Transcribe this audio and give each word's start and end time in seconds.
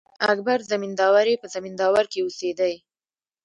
اکبر 0.31 0.59
زمینداوری 0.71 1.33
په 1.41 1.47
زمینداور 1.55 2.05
کښي 2.11 2.19
اوسېدﺉ. 2.23 2.75